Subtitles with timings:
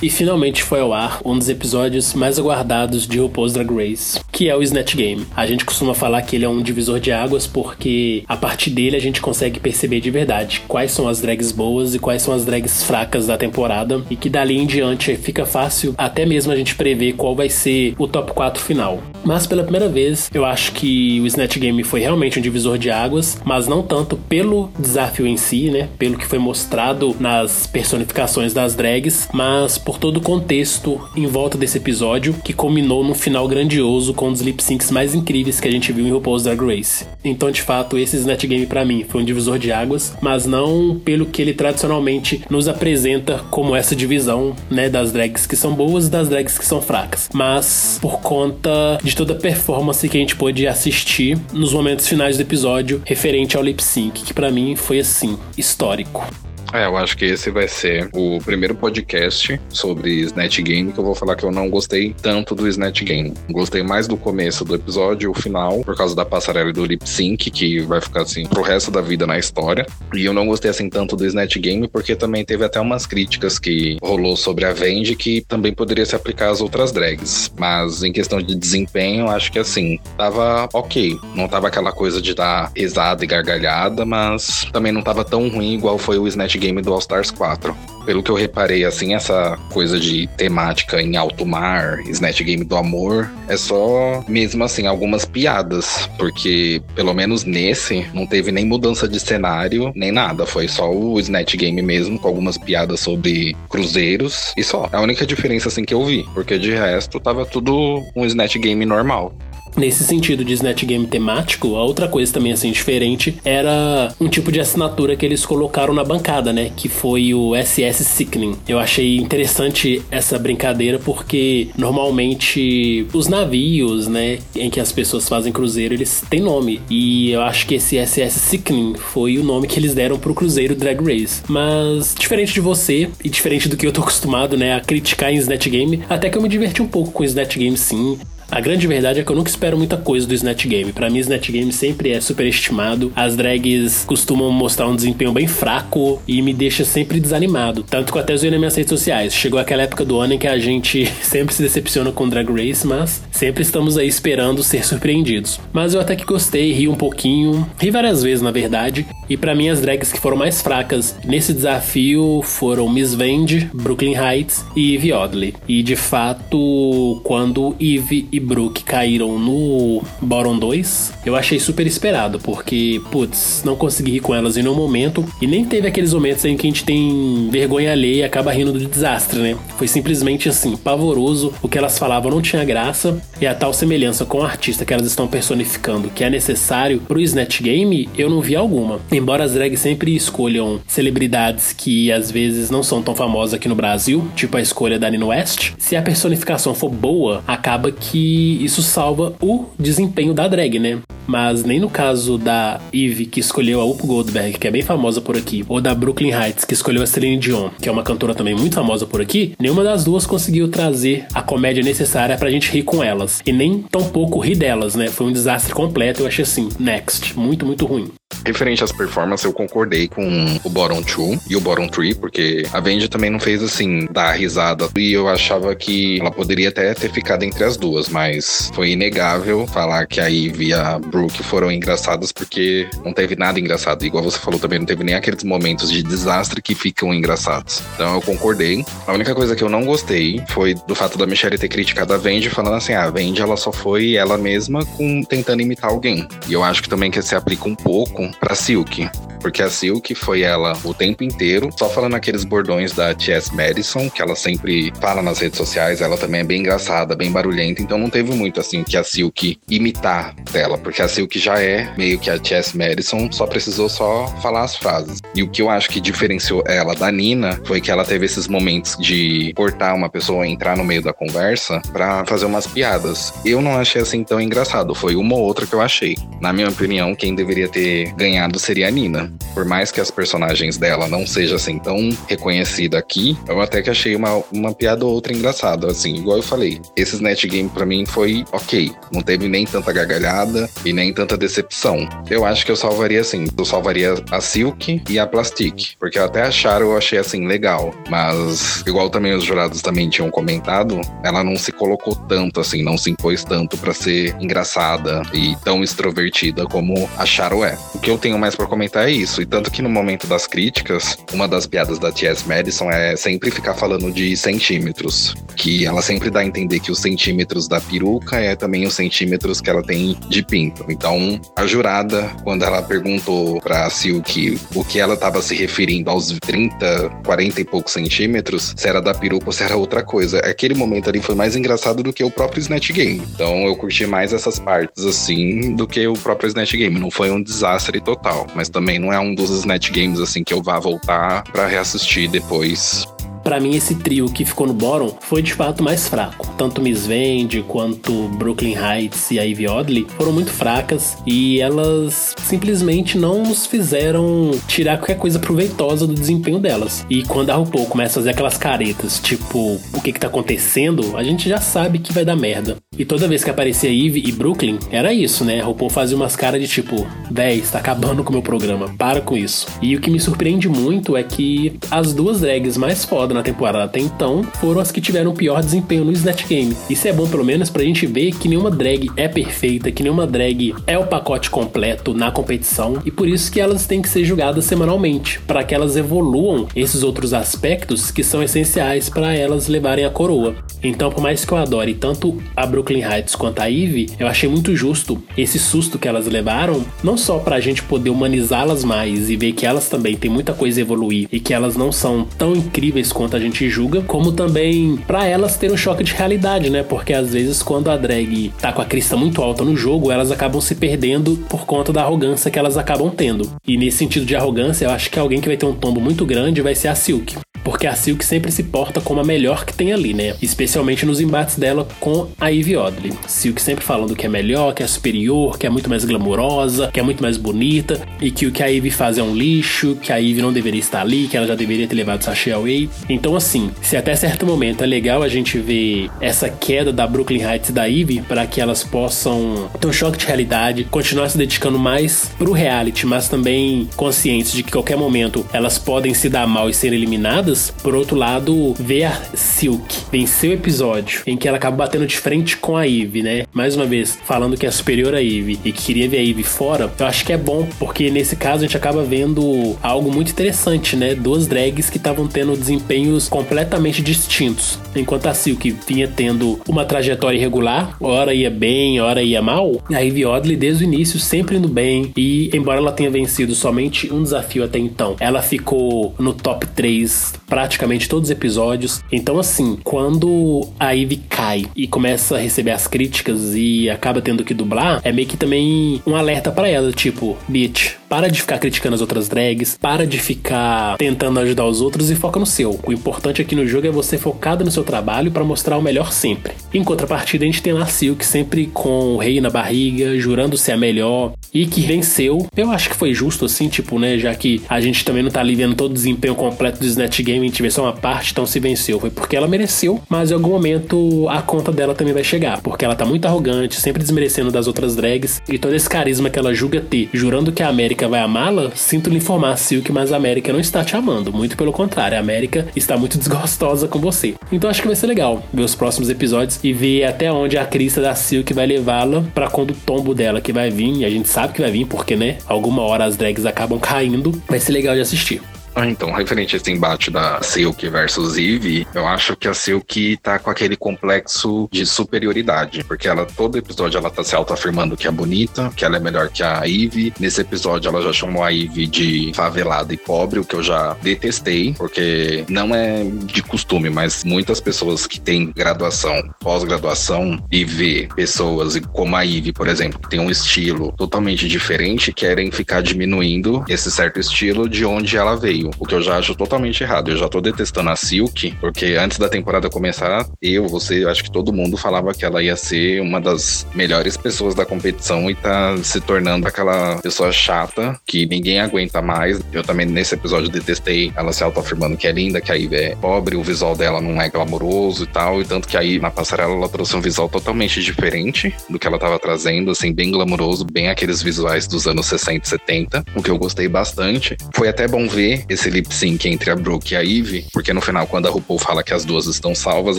[0.00, 4.48] E finalmente foi ao ar um dos episódios mais aguardados de RuPaul's Drag Race, que
[4.48, 5.26] é o Snatch Game.
[5.36, 8.96] A gente costuma falar que ele é um divisor de águas porque a partir dele
[8.96, 12.44] a gente consegue perceber de verdade quais são as drags boas e quais são as
[12.44, 16.76] drags fracas da temporada e que dali em diante fica fácil até mesmo a gente
[16.76, 19.02] prever qual vai ser o top 4 final.
[19.24, 22.90] Mas pela primeira vez, eu acho que o Snatch Game foi realmente um divisor de
[22.90, 28.52] águas, mas não tanto pelo desafio em si, né, pelo que foi mostrado nas personificações
[28.52, 33.48] das drags, mas por todo o contexto em volta desse episódio, que culminou num final
[33.48, 36.60] grandioso com um dos lip syncs mais incríveis que a gente viu em RuPaul's Drag
[36.60, 37.06] Race.
[37.24, 41.00] Então, de fato, esse Snatch Game para mim foi um divisor de águas, mas não
[41.02, 46.08] pelo que ele tradicionalmente nos apresenta como essa divisão, né, das drags que são boas
[46.08, 50.20] e das drags que são fracas, mas por conta de toda a performance que a
[50.20, 54.76] gente pôde assistir nos momentos finais do episódio referente ao lip sync, que para mim
[54.76, 56.26] foi assim, histórico.
[56.72, 61.04] É, eu acho que esse vai ser o primeiro podcast sobre Snatch Game que eu
[61.04, 63.32] vou falar que eu não gostei tanto do Snatch Game.
[63.50, 67.50] Gostei mais do começo do episódio, o final, por causa da passarela do lip sync,
[67.50, 69.86] que vai ficar assim pro resto da vida na história.
[70.14, 73.58] E eu não gostei assim tanto do Snatch Game porque também teve até umas críticas
[73.58, 77.50] que rolou sobre a Vendi que também poderia se aplicar às outras drags.
[77.56, 81.18] Mas em questão de desempenho, acho que assim, tava ok.
[81.34, 85.74] Não tava aquela coisa de dar risada e gargalhada, mas também não tava tão ruim
[85.74, 87.76] igual foi o Snatch game do All Stars 4.
[88.04, 92.74] Pelo que eu reparei, assim, essa coisa de temática em alto mar, Snatch Game do
[92.74, 99.06] amor, é só mesmo assim algumas piadas, porque pelo menos nesse não teve nem mudança
[99.06, 104.54] de cenário, nem nada, foi só o Snatch Game mesmo com algumas piadas sobre cruzeiros
[104.56, 104.88] e só.
[104.90, 108.56] É a única diferença assim que eu vi, porque de resto tava tudo um Snatch
[108.56, 109.34] Game normal.
[109.78, 114.50] Nesse sentido de Snatch Game temático, a outra coisa também assim diferente era um tipo
[114.50, 116.72] de assinatura que eles colocaram na bancada, né?
[116.76, 118.56] Que foi o SS Sickening.
[118.66, 125.52] Eu achei interessante essa brincadeira porque normalmente os navios, né, em que as pessoas fazem
[125.52, 126.80] cruzeiro, eles têm nome.
[126.90, 130.74] E eu acho que esse SS Sickening foi o nome que eles deram pro cruzeiro
[130.74, 131.42] Drag Race.
[131.46, 135.36] Mas diferente de você e diferente do que eu tô acostumado, né, a criticar em
[135.36, 138.18] Snatch Game, até que eu me diverti um pouco com Snatch Game sim.
[138.50, 140.90] A grande verdade é que eu nunca espero muita coisa do Snatch Game.
[140.90, 143.12] Para mim, Snatch Game sempre é superestimado.
[143.14, 147.82] As drags costumam mostrar um desempenho bem fraco e me deixa sempre desanimado.
[147.82, 149.34] Tanto que eu até zoei nas minhas redes sociais.
[149.34, 152.86] Chegou aquela época do ano em que a gente sempre se decepciona com Drag Race,
[152.86, 155.60] mas sempre estamos aí esperando ser surpreendidos.
[155.70, 159.06] Mas eu até que gostei, ri um pouquinho, ri várias vezes na verdade.
[159.28, 164.14] E para mim, as drags que foram mais fracas nesse desafio foram Miss Vende, Brooklyn
[164.14, 165.54] Heights e Eve Oddly.
[165.68, 172.38] E de fato, quando Eve e Brook caíram no Bottom 2, eu achei super esperado,
[172.38, 176.44] porque, putz, não consegui rir com elas em nenhum momento, e nem teve aqueles momentos
[176.44, 179.56] em que a gente tem vergonha alheia e acaba rindo do desastre, né?
[179.76, 184.24] Foi simplesmente assim, pavoroso, o que elas falavam não tinha graça, e a tal semelhança
[184.24, 188.40] com o artista que elas estão personificando que é necessário pro Snatch Game, eu não
[188.40, 189.00] vi alguma.
[189.10, 193.74] Embora as drags sempre escolham celebridades que às vezes não são tão famosas aqui no
[193.74, 198.27] Brasil, tipo a escolha da Nina West, se a personificação for boa, acaba que
[198.60, 200.98] isso salva o desempenho da drag, né?
[201.26, 205.20] Mas nem no caso da Eve, que escolheu a Up Goldberg, que é bem famosa
[205.20, 208.34] por aqui, ou da Brooklyn Heights, que escolheu a Celine Dion, que é uma cantora
[208.34, 212.70] também muito famosa por aqui, nenhuma das duas conseguiu trazer a comédia necessária pra gente
[212.70, 213.42] rir com elas.
[213.44, 215.08] E nem tão pouco rir delas, né?
[215.08, 217.38] Foi um desastre completo, eu achei assim, next.
[217.38, 218.08] Muito, muito ruim.
[218.48, 222.80] Referente às performances, eu concordei com o Bottom 2 e o Bottom 3, porque a
[222.80, 224.88] Vendi também não fez assim, dar risada.
[224.96, 229.66] E eu achava que ela poderia até ter ficado entre as duas, mas foi inegável
[229.66, 234.02] falar que a Eve e a Brooke foram engraçadas, porque não teve nada engraçado.
[234.02, 237.82] Igual você falou também, não teve nem aqueles momentos de desastre que ficam engraçados.
[237.96, 238.82] Então eu concordei.
[239.06, 242.16] A única coisa que eu não gostei foi do fato da Michelle ter criticado a
[242.16, 246.26] Vendi, falando assim: ah, a Vendi ela só foi ela mesma com, tentando imitar alguém.
[246.48, 249.10] E eu acho que também que se aplica um pouco para Silk.
[249.40, 253.54] Porque a Silk foi ela o tempo inteiro, só falando aqueles bordões da T.S.
[253.54, 257.82] Madison, que ela sempre fala nas redes sociais, ela também é bem engraçada, bem barulhenta,
[257.82, 261.92] então não teve muito assim que a Silk imitar dela, porque a Silk já é
[261.96, 262.76] meio que a T.S.
[262.76, 265.20] Madison, só precisou só falar as frases.
[265.34, 268.48] E o que eu acho que diferenciou ela da Nina foi que ela teve esses
[268.48, 273.32] momentos de cortar uma pessoa, entrar no meio da conversa para fazer umas piadas.
[273.44, 276.16] Eu não achei assim tão engraçado, foi uma ou outra que eu achei.
[276.40, 279.27] Na minha opinião, quem deveria ter ganhado seria a Nina.
[279.54, 283.90] Por mais que as personagens dela não sejam assim tão reconhecida aqui, eu até que
[283.90, 286.80] achei uma, uma piada ou outra engraçada, assim, igual eu falei.
[286.96, 291.36] Esse Snatch Game para mim foi ok, não teve nem tanta gargalhada e nem tanta
[291.36, 292.08] decepção.
[292.30, 296.42] Eu acho que eu salvaria assim, eu salvaria a Silk e a Plastic, porque até
[296.42, 301.42] a Charo eu achei assim legal, mas igual também os jurados também tinham comentado, ela
[301.42, 306.66] não se colocou tanto assim, não se impôs tanto para ser engraçada e tão extrovertida
[306.66, 307.78] como a Charo é.
[307.94, 310.46] O que eu tenho mais para comentar é isso, e tanto que no momento das
[310.46, 312.46] críticas, uma das piadas da T.S.
[312.46, 317.00] Madison é sempre ficar falando de centímetros, que ela sempre dá a entender que os
[317.00, 320.84] centímetros da peruca é também os centímetros que ela tem de pinto.
[320.88, 326.28] Então, a jurada, quando ela perguntou pra Silk o que ela estava se referindo aos
[326.40, 330.38] 30, 40 e poucos centímetros, se era da peruca ou se era outra coisa.
[330.40, 333.22] Aquele momento ali foi mais engraçado do que o próprio Snatch Game.
[333.34, 336.98] Então, eu curti mais essas partes assim do que o próprio Snatch Game.
[336.98, 340.52] Não foi um desastre total, mas também não é um dos Snatch Games assim que
[340.52, 343.06] eu vá voltar para reassistir depois
[343.48, 346.54] para mim esse trio que ficou no bottom foi de fato mais fraco.
[346.58, 353.16] Tanto Miss Vende quanto Brooklyn Heights e Ivy Oddly foram muito fracas e elas simplesmente
[353.16, 357.06] não nos fizeram tirar qualquer coisa proveitosa do desempenho delas.
[357.08, 361.16] E quando a RuPaul começa a fazer aquelas caretas, tipo, o que que tá acontecendo,
[361.16, 362.76] a gente já sabe que vai dar merda.
[362.98, 365.62] E toda vez que aparecia Ivy e Brooklyn, era isso, né?
[365.62, 369.22] A RuPaul fazia umas caras de tipo, véi, está acabando com o meu programa, para
[369.22, 369.68] com isso.
[369.80, 373.84] E o que me surpreende muito é que as duas drags mais foda na temporada
[373.84, 376.76] até então foram as que tiveram pior desempenho no Snatch Game.
[376.90, 380.26] Isso é bom pelo menos pra gente ver que nenhuma drag é perfeita, que nenhuma
[380.26, 384.24] drag é o pacote completo na competição e por isso que elas têm que ser
[384.24, 390.04] julgadas semanalmente, para que elas evoluam esses outros aspectos que são essenciais para elas levarem
[390.04, 390.56] a coroa.
[390.82, 394.48] Então, por mais que eu adore tanto a Brooklyn Heights quanto a Eve, eu achei
[394.48, 399.36] muito justo esse susto que elas levaram, não só pra gente poder humanizá-las mais e
[399.36, 402.54] ver que elas também têm muita coisa a evoluir e que elas não são tão
[402.54, 406.82] incríveis quanto a gente julga, como também para elas ter um choque de realidade, né?
[406.82, 410.30] Porque às vezes quando a drag tá com a crista muito alta no jogo, elas
[410.30, 413.50] acabam se perdendo por conta da arrogância que elas acabam tendo.
[413.66, 416.24] E nesse sentido de arrogância, eu acho que alguém que vai ter um tombo muito
[416.24, 417.36] grande vai ser a Silk
[417.68, 420.34] porque a Silk sempre se porta como a melhor que tem ali, né?
[420.40, 423.12] Especialmente nos embates dela com a Ivy Oddly.
[423.26, 426.98] Silk sempre falando que é melhor, que é superior, que é muito mais glamurosa, que
[426.98, 430.10] é muito mais bonita e que o que a Ivy faz é um lixo, que
[430.10, 432.88] a Ivy não deveria estar ali, que ela já deveria ter levado o sachê away.
[433.06, 437.42] Então, assim, se até certo momento é legal a gente ver essa queda da Brooklyn
[437.42, 441.36] Heights e da Ivy para que elas possam ter um choque de realidade, continuar se
[441.36, 446.46] dedicando mais pro reality, mas também conscientes de que qualquer momento elas podem se dar
[446.46, 451.46] mal e ser eliminadas por outro lado, ver a Silk vencer o episódio em que
[451.46, 453.44] ela acaba batendo de frente com a Eve, né?
[453.52, 456.42] Mais uma vez, falando que é superior a Eve e que queria ver a Eve
[456.42, 460.30] fora, eu acho que é bom, porque nesse caso a gente acaba vendo algo muito
[460.32, 461.14] interessante, né?
[461.14, 464.78] Duas drags que estavam tendo desempenhos completamente distintos.
[464.94, 470.00] Enquanto a Silk vinha tendo uma trajetória irregular, hora ia bem, hora ia mal, a
[470.00, 474.22] Ivy Oddly desde o início sempre indo bem e embora ela tenha vencido somente um
[474.22, 479.02] desafio até então, ela ficou no top 3 praticamente todos os episódios.
[479.10, 484.44] Então, assim, quando a Ivy cai e começa a receber as críticas e acaba tendo
[484.44, 488.58] que dublar, é meio que também um alerta para ela, tipo, bitch, para de ficar
[488.58, 492.78] criticando as outras drags, para de ficar tentando ajudar os outros e foca no seu.
[492.86, 496.12] O importante aqui no jogo é você focado no seu trabalho para mostrar o melhor
[496.12, 496.54] sempre.
[496.72, 500.72] Em contrapartida, a gente tem lá Silk sempre com o rei na barriga, jurando ser
[500.72, 502.46] a melhor e que venceu.
[502.56, 505.40] Eu acho que foi justo assim, tipo, né, já que a gente também não tá
[505.40, 508.32] ali vendo todo o desempenho completo do Snatch Game, a gente vê só uma parte,
[508.32, 512.14] então se venceu foi porque ela mereceu, mas em algum momento a conta dela também
[512.14, 515.88] vai chegar, porque ela tá muito arrogante, sempre desmerecendo das outras drags e todo esse
[515.88, 519.90] carisma que ela julga ter, jurando que a América vai amá-la, sinto lhe informar, Silk,
[519.90, 521.32] mas a América não está te amando.
[521.32, 524.34] Muito pelo contrário, a América está muito desgostosa com você.
[524.52, 527.64] Então acho que vai ser legal ver os próximos episódios e ver até onde a
[527.64, 531.10] crista da Silk vai levá-la para quando o tombo dela que vai vir, e a
[531.10, 532.38] gente sabe que vai vir, porque, né?
[532.46, 534.40] Alguma hora as drags acabam caindo.
[534.48, 535.40] Vai ser legal de assistir.
[535.78, 540.16] Ah, então, referente a esse embate da Silk versus Eve, eu acho que a Silk
[540.16, 545.06] tá com aquele complexo de superioridade, porque ela, todo episódio, ela tá se autoafirmando que
[545.06, 547.12] é bonita, que ela é melhor que a Eve.
[547.20, 550.96] Nesse episódio, ela já chamou a Eve de favelada e pobre, o que eu já
[551.00, 558.08] detestei, porque não é de costume, mas muitas pessoas que têm graduação, pós-graduação, e vê
[558.16, 563.64] pessoas como a Eve, por exemplo, que tem um estilo totalmente diferente, querem ficar diminuindo
[563.68, 565.67] esse certo estilo de onde ela veio.
[565.68, 565.74] Aquilo.
[565.78, 567.10] O que eu já acho totalmente errado.
[567.10, 571.22] Eu já tô detestando a Silk, porque antes da temporada começar, eu, você, eu acho
[571.22, 575.34] que todo mundo falava que ela ia ser uma das melhores pessoas da competição e
[575.34, 579.40] tá se tornando aquela pessoa chata que ninguém aguenta mais.
[579.52, 582.96] Eu também nesse episódio detestei ela se autoafirmando que é linda, que a Ivy é
[582.96, 586.52] pobre, o visual dela não é glamouroso e tal, e tanto que aí na passarela
[586.52, 590.88] ela trouxe um visual totalmente diferente do que ela tava trazendo, assim, bem glamouroso, bem
[590.88, 594.36] aqueles visuais dos anos 60 e 70, o que eu gostei bastante.
[594.54, 597.80] Foi até bom ver esse lip sync entre a Brooke e a Ivy, porque no
[597.80, 599.98] final, quando a RuPaul fala que as duas estão salvas,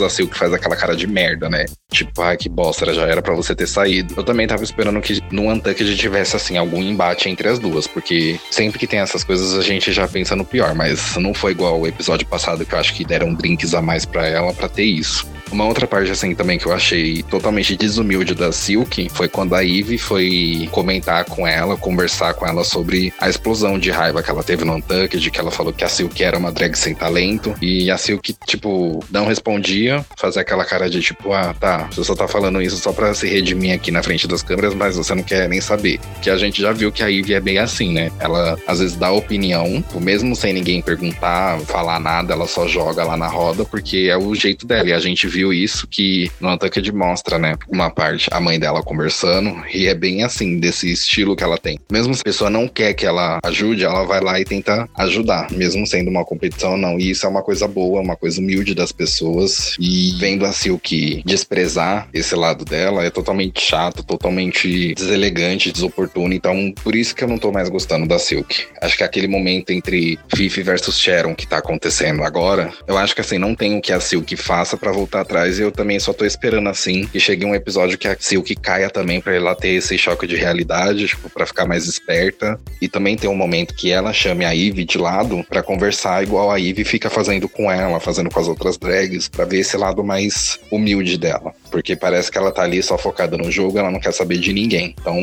[0.00, 1.66] a Silk faz aquela cara de merda, né?
[1.92, 4.14] Tipo, ai que bosta, já era para você ter saído.
[4.16, 8.40] Eu também tava esperando que no Untucked tivesse, assim, algum embate entre as duas, porque
[8.50, 11.78] sempre que tem essas coisas a gente já pensa no pior, mas não foi igual
[11.78, 14.84] o episódio passado que eu acho que deram drinks a mais para ela para ter
[14.84, 15.26] isso.
[15.50, 19.64] Uma outra parte, assim, também que eu achei totalmente desumilde da Silk foi quando a
[19.64, 24.44] Eve foi comentar com ela, conversar com ela sobre a explosão de raiva que ela
[24.44, 27.54] teve no Untucked, que ela falou que a Silk era uma drag sem talento.
[27.60, 32.14] E a Silk, tipo, não respondia, fazia aquela cara de tipo, ah, tá, você só
[32.14, 35.22] tá falando isso só pra se redimir aqui na frente das câmeras, mas você não
[35.22, 35.98] quer nem saber.
[36.22, 38.12] Que a gente já viu que a Eve é bem assim, né?
[38.20, 43.16] Ela às vezes dá opinião, mesmo sem ninguém perguntar, falar nada, ela só joga lá
[43.16, 44.88] na roda, porque é o jeito dela.
[44.88, 47.56] E a gente viu viu isso que no Untucked mostra, né?
[47.68, 51.78] Uma parte, a mãe dela conversando, e é bem assim, desse estilo que ela tem.
[51.90, 55.50] Mesmo se a pessoa não quer que ela ajude, ela vai lá e tenta ajudar,
[55.50, 56.98] mesmo sendo uma competição ou não.
[56.98, 59.76] E isso é uma coisa boa, uma coisa humilde das pessoas.
[59.78, 66.34] E vendo assim o que desprezar esse lado dela é totalmente chato, totalmente deselegante, desoportuno.
[66.34, 68.66] Então, por isso que eu não tô mais gostando da Silk.
[68.82, 73.20] Acho que aquele momento entre Fifi versus Sharon que tá acontecendo agora, eu acho que
[73.22, 75.60] assim, não tem o que a Silk faça para voltar atrás.
[75.60, 79.20] Eu também só tô esperando assim que chegue um episódio que a Silk caia também
[79.20, 82.58] para ela ter esse choque de realidade, tipo, para ficar mais esperta.
[82.82, 86.50] E também tem um momento que ela chame a Ivy de lado para conversar igual
[86.50, 90.02] a Ivy fica fazendo com ela, fazendo com as outras drags, para ver esse lado
[90.02, 91.54] mais humilde dela.
[91.70, 94.52] Porque parece que ela tá ali só focada no jogo, ela não quer saber de
[94.52, 94.94] ninguém.
[95.00, 95.16] Então,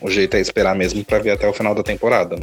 [0.00, 2.36] o jeito é esperar mesmo para ver até o final da temporada.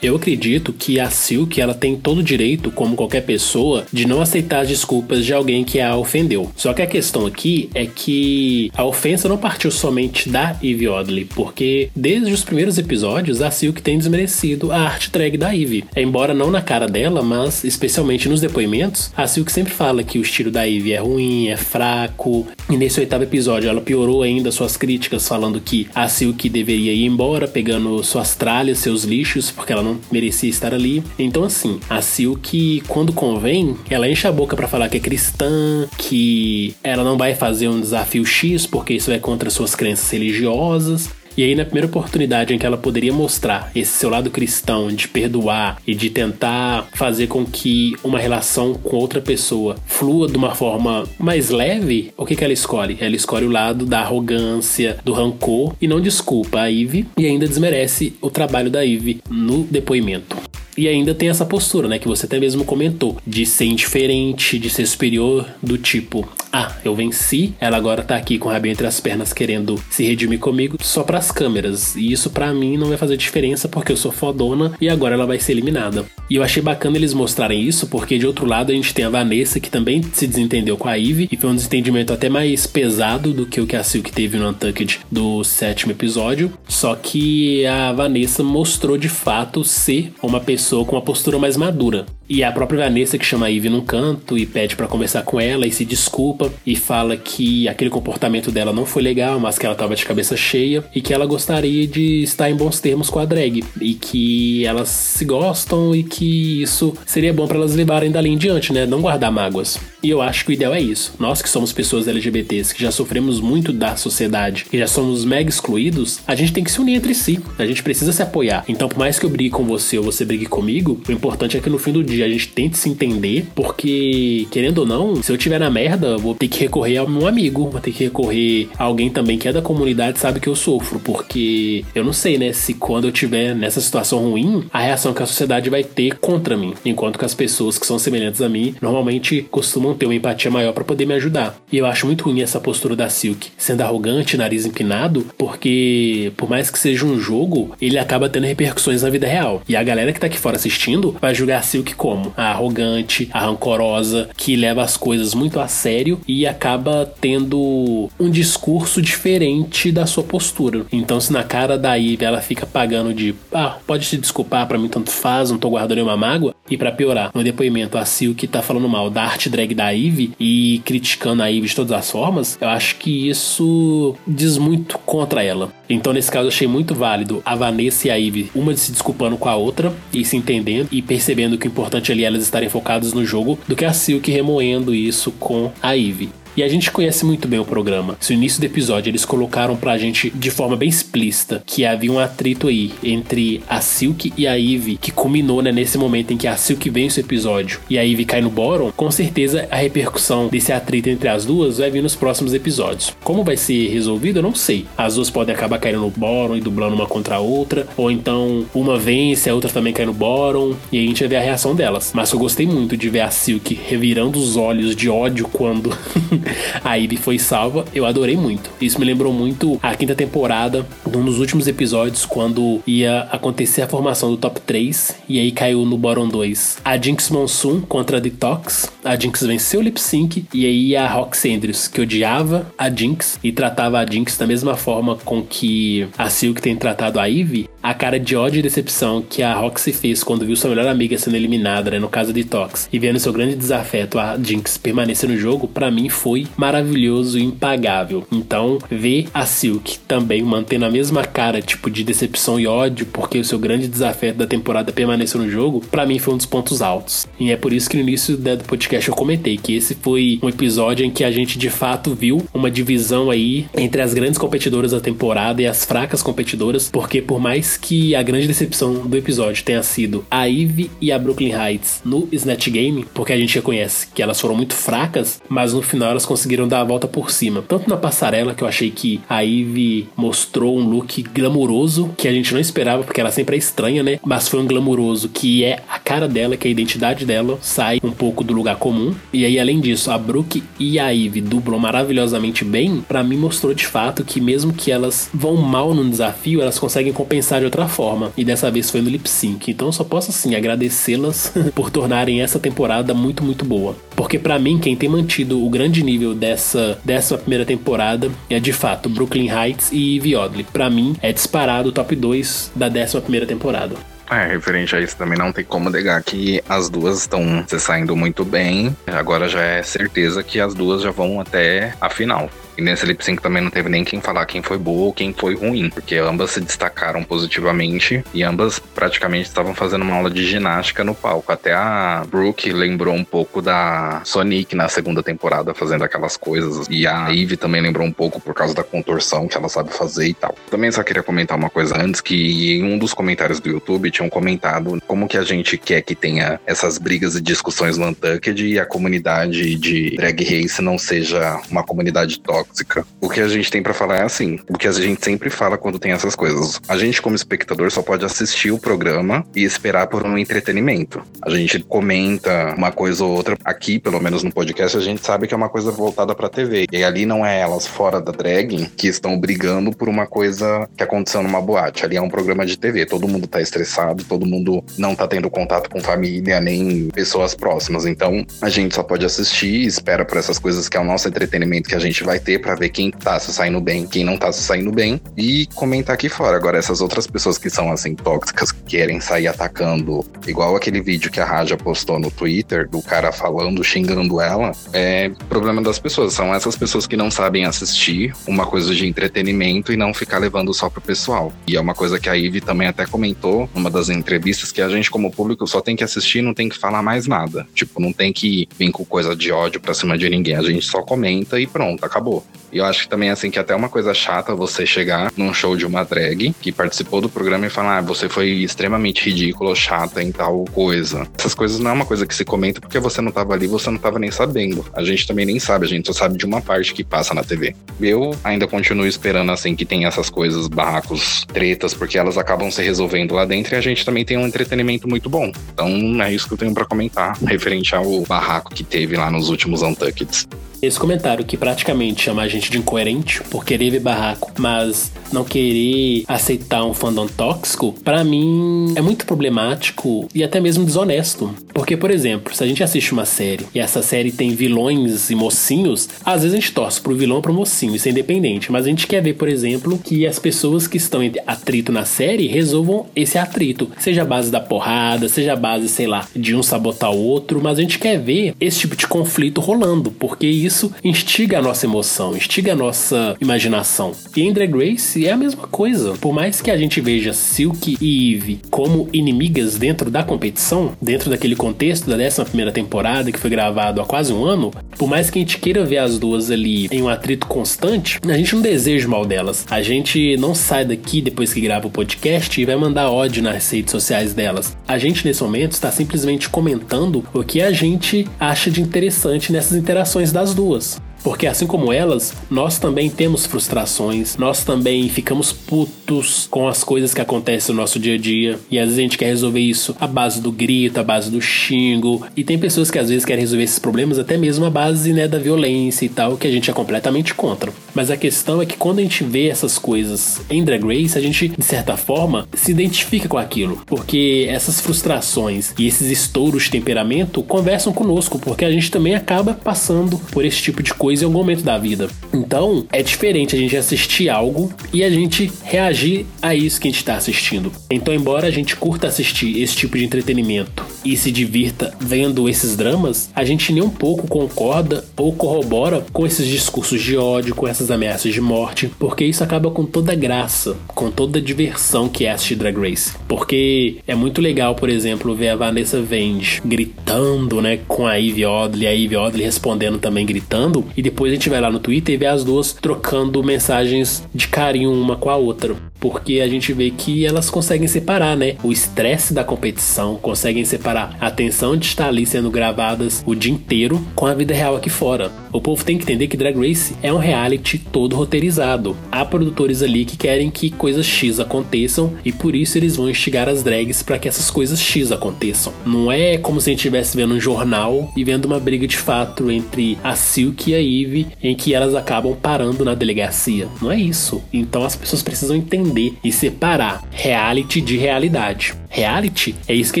[0.02, 4.20] Eu acredito que a Silk ela tem todo o direito, como qualquer pessoa, de não
[4.20, 6.50] aceitar as desculpas de alguém que a ofendeu.
[6.56, 11.24] Só que a questão aqui é que a ofensa não partiu somente da Eve Oddly,
[11.24, 15.84] porque desde os primeiros episódios a Silk tem desmerecido a arte drag da Eve.
[15.96, 20.22] Embora não na cara dela, mas especialmente nos depoimentos, a Silk sempre fala que o
[20.22, 22.46] estilo da Eve é ruim, é fraco.
[22.68, 27.04] E nesse oitavo episódio ela piorou ainda suas críticas, falando que a Silk deveria ir
[27.04, 31.02] embora, pegando suas tralhas, seus lixos, porque ela não merecia estar ali.
[31.18, 35.88] Então, assim, a Silk, quando convém, ela enche a boca para falar que é cristã,
[35.96, 41.10] que ela não vai fazer um desafio X porque isso é contra suas crenças religiosas.
[41.36, 45.06] E aí, na primeira oportunidade em que ela poderia mostrar esse seu lado cristão de
[45.06, 50.54] perdoar e de tentar fazer com que uma relação com outra pessoa flua de uma
[50.54, 52.96] forma mais leve, o que, que ela escolhe?
[53.00, 57.46] Ela escolhe o lado da arrogância, do rancor e não desculpa a Eve e ainda
[57.46, 60.36] desmerece o trabalho da Eve no depoimento.
[60.76, 64.68] E ainda tem essa postura, né, que você até mesmo comentou, de ser indiferente, de
[64.68, 68.86] ser superior, do tipo, ah, eu venci, ela agora tá aqui com o rabinho entre
[68.86, 71.94] as pernas querendo se redimir comigo só para as câmeras.
[71.96, 75.26] E isso para mim não vai fazer diferença porque eu sou fodona e agora ela
[75.26, 76.06] vai ser eliminada.
[76.30, 79.10] E eu achei bacana eles mostrarem isso porque de outro lado a gente tem a
[79.10, 83.34] Vanessa que também se desentendeu com a Eve e foi um desentendimento até mais pesado
[83.34, 86.52] do que o que a Silk teve no Untucked do sétimo episódio.
[86.66, 92.06] Só que a Vanessa mostrou de fato ser uma pessoa com uma postura mais madura.
[92.28, 95.40] E a própria Vanessa que chama a Eve num canto e pede para conversar com
[95.40, 99.64] ela e se desculpa e fala que aquele comportamento dela não foi legal, mas que
[99.64, 103.20] ela tava de cabeça cheia e que ela gostaria de estar em bons termos com
[103.20, 108.10] a drag e que elas se gostam e que isso seria bom para elas levarem
[108.10, 108.86] dali em diante, né?
[108.86, 109.78] Não guardar mágoas.
[110.02, 111.14] E eu acho que o ideal é isso.
[111.18, 115.48] Nós que somos pessoas LGBTs, que já sofremos muito da sociedade, que já somos mega
[115.48, 117.38] excluídos, a gente tem que se unir entre si.
[117.58, 118.64] A gente precisa se apoiar.
[118.68, 121.60] Então, por mais que eu brigue com você ou você brigue comigo, o importante é
[121.60, 125.30] que no fim do dia a gente tente se entender, porque, querendo ou não, se
[125.30, 128.68] eu tiver na merda, vou ter que recorrer a um amigo, vou ter que recorrer
[128.78, 132.38] a alguém também que é da comunidade sabe que eu sofro, porque eu não sei,
[132.38, 136.18] né, se quando eu tiver nessa situação ruim, a reação que a sociedade vai ter
[136.18, 140.14] contra mim, enquanto que as pessoas que são semelhantes a mim normalmente costumam ter uma
[140.14, 141.56] empatia maior para poder me ajudar.
[141.70, 146.48] E eu acho muito ruim essa postura da Silk, sendo arrogante, nariz empinado, porque por
[146.48, 149.62] mais que seja um jogo, ele acaba tendo repercussões na vida real.
[149.68, 153.28] E a galera que tá aqui fora assistindo vai julgar a Silk como a arrogante,
[153.32, 159.90] a rancorosa, que leva as coisas muito a sério e acaba tendo um discurso diferente
[159.90, 160.86] da sua postura.
[160.92, 164.78] Então, se na cara da Eve ela fica pagando de, ah, pode te desculpar, para
[164.78, 168.46] mim tanto faz, não tô guardando nenhuma mágoa, e para piorar, no depoimento a Silk
[168.46, 172.08] tá falando mal da arte drag da Eve e criticando a Eve de todas as
[172.08, 175.72] formas, eu acho que isso diz muito contra ela.
[175.88, 179.48] Então, nesse caso, achei muito válido a Vanessa e a Eve, uma se desculpando com
[179.48, 183.12] a outra e se entendendo e percebendo que o importante ali é elas estarem focadas
[183.12, 186.30] no jogo, do que a Silk remoendo isso com a Eve.
[186.56, 188.16] E a gente conhece muito bem o programa.
[188.18, 192.10] Se no início do episódio eles colocaram pra gente de forma bem explícita que havia
[192.10, 196.38] um atrito aí entre a Silk e a Eve, que culminou né, nesse momento em
[196.38, 199.76] que a Silk vence o episódio e a Eve cai no Boron, com certeza a
[199.76, 203.14] repercussão desse atrito entre as duas vai vir nos próximos episódios.
[203.22, 204.86] Como vai ser resolvido, eu não sei.
[204.96, 208.64] As duas podem acabar caindo no Boron e dublando uma contra a outra, ou então
[208.74, 211.40] uma vence, a outra também cai no Boron, e aí a gente vai ver a
[211.40, 212.12] reação delas.
[212.14, 215.90] Mas eu gostei muito de ver a Silk revirando os olhos de ódio quando
[216.84, 218.70] a Ivy foi salva, eu adorei muito.
[218.80, 223.88] Isso me lembrou muito a quinta temporada, um dos últimos episódios, quando ia acontecer a
[223.88, 228.20] formação do top 3, e aí caiu no bottom 2 a Jinx Monsoon contra a
[228.20, 228.90] Detox.
[229.04, 233.38] A Jinx venceu o lip sync, e aí a Roxy Andrews, que odiava a Jinx
[233.42, 237.68] e tratava a Jinx da mesma forma com que a Silk tem tratado a Ivy,
[237.86, 241.16] a cara de ódio e decepção que a Roxy fez quando viu sua melhor amiga
[241.16, 245.28] sendo eliminada, né, no caso de Detox, e vendo seu grande desafeto a Jinx permanecer
[245.28, 248.26] no jogo, para mim foi maravilhoso e impagável.
[248.32, 253.38] Então, ver a Silk também mantendo a mesma cara, tipo, de decepção e ódio, porque
[253.38, 256.82] o seu grande desafeto da temporada permaneceu no jogo, para mim foi um dos pontos
[256.82, 257.28] altos.
[257.38, 260.48] E é por isso que no início do podcast eu comentei que esse foi um
[260.48, 264.90] episódio em que a gente de fato viu uma divisão aí entre as grandes competidoras
[264.90, 269.64] da temporada e as fracas competidoras, porque por mais que a grande decepção do episódio
[269.64, 274.08] tenha sido a Eve e a Brooklyn Heights no Snatch Game, porque a gente reconhece
[274.14, 277.62] que elas foram muito fracas, mas no final elas conseguiram dar a volta por cima.
[277.66, 282.32] Tanto na passarela, que eu achei que a Eve mostrou um look glamouroso, que a
[282.32, 284.18] gente não esperava, porque ela sempre é estranha, né?
[284.24, 288.00] Mas foi um glamouroso que é a cara dela, que é a identidade dela, sai
[288.02, 289.14] um pouco do lugar comum.
[289.32, 293.04] E aí, além disso, a Brooke e a Eve dublam maravilhosamente bem.
[293.06, 297.12] para mim, mostrou de fato que mesmo que elas vão mal no desafio, elas conseguem
[297.12, 298.32] compensar de outra forma.
[298.36, 299.70] E dessa vez foi no lip sync.
[299.70, 303.96] Então eu só posso assim agradecê-las por tornarem essa temporada muito, muito boa.
[304.14, 308.72] Porque para mim, quem tem mantido o grande nível dessa décima primeira temporada é de
[308.72, 310.64] fato Brooklyn Heights e Eve Oddly.
[310.64, 313.96] Pra mim, é disparado o top 2 da décima primeira temporada.
[314.30, 318.16] É, referente a isso também não tem como negar que as duas estão se saindo
[318.16, 318.96] muito bem.
[319.06, 322.50] Agora já é certeza que as duas já vão até a final.
[322.76, 325.32] E nesse lip sync também não teve nem quem falar quem foi boa ou quem
[325.32, 330.44] foi ruim, porque ambas se destacaram positivamente e ambas praticamente estavam fazendo uma aula de
[330.44, 331.50] ginástica no palco.
[331.50, 336.86] Até a Brooke lembrou um pouco da Sonic na segunda temporada fazendo aquelas coisas.
[336.90, 340.28] E a Eve também lembrou um pouco por causa da contorção que ela sabe fazer
[340.28, 340.54] e tal.
[340.70, 344.28] Também só queria comentar uma coisa antes, que em um dos comentários do YouTube tinham
[344.28, 348.78] comentado como que a gente quer que tenha essas brigas e discussões no Untucked e
[348.78, 353.06] a comunidade de drag race não seja uma comunidade tóxica tóxica.
[353.20, 355.78] O que a gente tem para falar é assim, o que a gente sempre fala
[355.78, 356.80] quando tem essas coisas.
[356.88, 361.22] A gente como espectador só pode assistir o programa e esperar por um entretenimento.
[361.42, 365.46] A gente comenta uma coisa ou outra aqui, pelo menos no podcast, a gente sabe
[365.46, 366.86] que é uma coisa voltada para TV.
[366.92, 371.02] E ali não é elas fora da drag que estão brigando por uma coisa que
[371.02, 372.04] aconteceu numa boate.
[372.04, 373.06] Ali é um programa de TV.
[373.06, 378.06] Todo mundo tá estressado, todo mundo não tá tendo contato com família nem pessoas próximas.
[378.06, 381.88] Então, a gente só pode assistir, espera por essas coisas que é o nosso entretenimento
[381.88, 384.52] que a gente vai ter para ver quem tá se saindo bem, quem não tá
[384.52, 386.56] se saindo bem e comentar aqui fora.
[386.56, 391.30] Agora, essas outras pessoas que são assim tóxicas, que querem sair atacando, igual aquele vídeo
[391.30, 396.32] que a Raja postou no Twitter, do cara falando, xingando ela, é problema das pessoas.
[396.32, 400.72] São essas pessoas que não sabem assistir uma coisa de entretenimento e não ficar levando
[400.72, 401.52] só pro pessoal.
[401.66, 404.88] E é uma coisa que a Ivy também até comentou numa das entrevistas que a
[404.88, 407.66] gente, como público, só tem que assistir não tem que falar mais nada.
[407.74, 410.56] Tipo, não tem que vir com coisa de ódio pra cima de ninguém.
[410.56, 412.44] A gente só comenta e pronto, acabou.
[412.72, 415.54] E eu acho que também, assim, que é até uma coisa chata você chegar num
[415.54, 419.74] show de uma drag que participou do programa e falar, ah, você foi extremamente ridículo,
[419.74, 421.26] chata em tal coisa.
[421.38, 423.90] Essas coisas não é uma coisa que se comenta porque você não tava ali, você
[423.90, 424.84] não tava nem sabendo.
[424.92, 427.44] A gente também nem sabe, a gente só sabe de uma parte que passa na
[427.44, 427.74] TV.
[428.00, 432.82] Eu ainda continuo esperando, assim, que tem essas coisas, barracos, tretas, porque elas acabam se
[432.82, 435.52] resolvendo lá dentro e a gente também tem um entretenimento muito bom.
[435.72, 435.88] Então
[436.22, 439.82] é isso que eu tenho para comentar, referente ao barraco que teve lá nos últimos
[439.82, 440.46] Untuckeds.
[440.86, 445.44] Esse comentário que praticamente chama a gente de incoerente por querer ver barraco, mas não
[445.44, 451.54] querer aceitar um fandom tóxico, para mim é muito problemático e até mesmo desonesto.
[451.74, 455.34] Porque, por exemplo, se a gente assiste uma série e essa série tem vilões e
[455.34, 458.72] mocinhos, às vezes a gente torce pro vilão ou pro mocinho, isso é independente.
[458.72, 462.04] Mas a gente quer ver, por exemplo, que as pessoas que estão em atrito na
[462.04, 463.90] série resolvam esse atrito.
[463.98, 467.60] Seja a base da porrada, seja a base, sei lá, de um sabotar o outro,
[467.62, 471.86] mas a gente quer ver esse tipo de conflito rolando, porque isso instiga a nossa
[471.86, 474.12] emoção, instiga a nossa imaginação.
[474.36, 476.14] E em Drag Race é a mesma coisa.
[476.20, 481.30] Por mais que a gente veja Silk e Eve como inimigas dentro da competição, dentro
[481.30, 485.30] daquele contexto da 11 primeira temporada que foi gravado há quase um ano, por mais
[485.30, 488.62] que a gente queira ver as duas ali em um atrito constante, a gente não
[488.62, 489.66] deseja o mal delas.
[489.70, 493.70] A gente não sai daqui depois que grava o podcast e vai mandar ódio nas
[493.70, 494.76] redes sociais delas.
[494.86, 499.76] A gente nesse momento está simplesmente comentando o que a gente acha de interessante nessas
[499.76, 501.00] interações das duas.
[501.26, 507.12] Porque assim como elas, nós também temos frustrações, nós também ficamos putos com as coisas
[507.12, 508.60] que acontecem no nosso dia a dia.
[508.70, 511.42] E às vezes a gente quer resolver isso à base do grito, à base do
[511.42, 512.24] xingo.
[512.36, 515.26] E tem pessoas que às vezes querem resolver esses problemas até mesmo à base né,
[515.26, 517.72] da violência e tal, que a gente é completamente contra.
[517.92, 521.20] Mas a questão é que quando a gente vê essas coisas em Drag Race, a
[521.20, 523.82] gente, de certa forma, se identifica com aquilo.
[523.84, 529.54] Porque essas frustrações e esses estouros de temperamento conversam conosco, porque a gente também acaba
[529.54, 532.08] passando por esse tipo de coisa coisa em algum momento da vida.
[532.32, 536.90] Então, é diferente a gente assistir algo e a gente reagir a isso que a
[536.90, 537.72] gente está assistindo.
[537.90, 542.76] Então, embora a gente curta assistir esse tipo de entretenimento e se divirta vendo esses
[542.76, 547.66] dramas, a gente nem um pouco concorda ou corrobora com esses discursos de ódio, com
[547.66, 552.08] essas ameaças de morte, porque isso acaba com toda a graça, com toda a diversão
[552.08, 553.12] que é assistir Drag Race.
[553.26, 558.44] Porque é muito legal, por exemplo, ver a Vanessa Venge gritando, né, com a Eve
[558.44, 562.16] Odley, a Eve Odley respondendo também gritando, e depois a gente vai lá no Twitter
[562.16, 566.72] e vê as duas trocando mensagens de carinho uma com a outra porque a gente
[566.72, 568.56] vê que elas conseguem separar, né?
[568.62, 573.52] O estresse da competição, conseguem separar a tensão de estar ali sendo gravadas o dia
[573.52, 575.30] inteiro com a vida real aqui fora.
[575.52, 578.96] O povo tem que entender que Drag Race é um reality todo roteirizado.
[579.10, 583.48] Há produtores ali que querem que coisas X aconteçam e por isso eles vão instigar
[583.48, 585.72] as drags para que essas coisas X aconteçam.
[585.84, 588.96] Não é como se a gente estivesse vendo um jornal e vendo uma briga de
[588.96, 593.68] fato entre a Silk e a Eve em que elas acabam parando na delegacia.
[593.80, 594.42] Não é isso.
[594.52, 598.74] Então as pessoas precisam entender entender e separar reality de realidade.
[598.88, 600.00] Reality é isso que